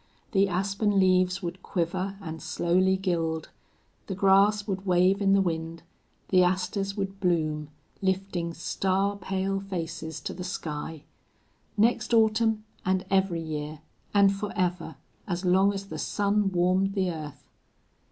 The 0.31 0.47
aspen 0.49 0.99
leaves 0.99 1.43
would 1.43 1.61
quiver 1.61 2.17
and 2.21 2.41
slowly 2.41 2.97
gild, 2.97 3.49
the 4.07 4.15
grass 4.15 4.65
would 4.65 4.83
wave 4.83 5.21
in 5.21 5.33
the 5.33 5.43
wind, 5.43 5.83
the 6.29 6.41
asters 6.43 6.97
would 6.97 7.19
bloom, 7.19 7.69
lifting 8.01 8.51
star 8.55 9.15
pale 9.15 9.59
faces 9.59 10.19
to 10.21 10.33
the 10.33 10.43
sky. 10.43 11.03
Next 11.77 12.15
autumn, 12.15 12.63
and 12.83 13.05
every 13.11 13.43
year, 13.43 13.81
and 14.11 14.35
forever, 14.35 14.95
as 15.27 15.45
long 15.45 15.71
as 15.71 15.85
the 15.85 15.99
sun 15.99 16.51
warmed 16.51 16.93
the 16.95 17.11
earth! 17.11 17.47